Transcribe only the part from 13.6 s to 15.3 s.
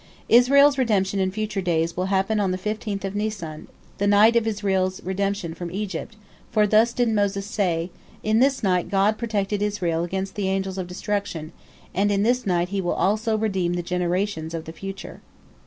the generations of the future."